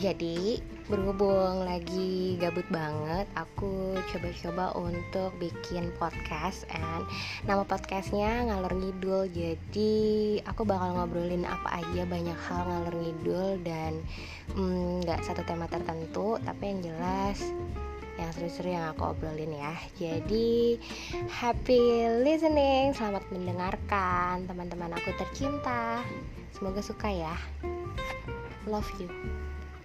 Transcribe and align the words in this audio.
Jadi 0.00 0.56
berhubung 0.88 1.68
lagi 1.68 2.40
gabut 2.40 2.64
banget, 2.72 3.28
aku 3.36 3.92
coba-coba 4.08 4.72
untuk 4.72 5.28
bikin 5.36 5.92
podcast 6.00 6.64
and 6.72 7.04
nama 7.44 7.68
podcastnya 7.68 8.48
ngalor 8.48 8.72
ngidul. 8.80 9.28
Jadi 9.28 10.40
aku 10.48 10.64
bakal 10.64 10.96
ngobrolin 10.96 11.44
apa 11.44 11.84
aja 11.84 12.08
banyak 12.08 12.38
hal 12.48 12.64
ngalor 12.64 12.96
ngidul 12.96 13.60
dan 13.60 14.00
mm, 14.56 15.04
nggak 15.04 15.20
mm, 15.20 15.26
satu 15.28 15.44
tema 15.44 15.68
tertentu, 15.68 16.40
tapi 16.48 16.72
yang 16.72 16.80
jelas 16.80 17.44
yang 18.16 18.32
seru-seru 18.32 18.72
yang 18.72 18.88
aku 18.96 19.12
obrolin 19.12 19.52
ya. 19.52 19.76
Jadi 20.00 20.80
happy 21.28 22.08
listening, 22.24 22.96
selamat 22.96 23.28
mendengarkan 23.28 24.48
teman-teman 24.48 24.96
aku 24.96 25.12
tercinta. 25.20 26.00
Semoga 26.56 26.80
suka 26.80 27.12
ya. 27.12 27.36
Love 28.64 28.88
you. 28.96 29.12